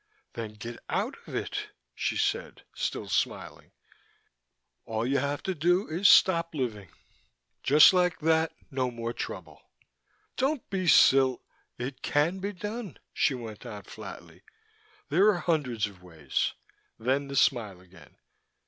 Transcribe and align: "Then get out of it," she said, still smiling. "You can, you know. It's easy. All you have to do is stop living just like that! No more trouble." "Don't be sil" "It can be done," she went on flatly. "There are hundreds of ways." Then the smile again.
"Then 0.33 0.53
get 0.53 0.79
out 0.89 1.15
of 1.27 1.35
it," 1.35 1.69
she 1.93 2.17
said, 2.17 2.63
still 2.73 3.07
smiling. 3.07 3.67
"You 3.67 3.67
can, 3.67 3.67
you 3.67 3.67
know. 3.67 3.67
It's 3.67 4.41
easy. 4.47 4.81
All 4.87 5.05
you 5.13 5.17
have 5.19 5.43
to 5.43 5.53
do 5.53 5.87
is 5.87 6.09
stop 6.09 6.55
living 6.55 6.89
just 7.61 7.93
like 7.93 8.17
that! 8.21 8.51
No 8.71 8.89
more 8.89 9.13
trouble." 9.13 9.61
"Don't 10.37 10.67
be 10.71 10.87
sil" 10.89 11.45
"It 11.87 12.01
can 12.01 12.39
be 12.39 12.51
done," 12.51 12.97
she 13.13 13.35
went 13.35 13.63
on 13.63 13.83
flatly. 13.83 14.41
"There 15.09 15.27
are 15.27 15.37
hundreds 15.37 15.85
of 15.85 16.01
ways." 16.01 16.53
Then 16.97 17.27
the 17.27 17.35
smile 17.35 17.79
again. 17.79 18.15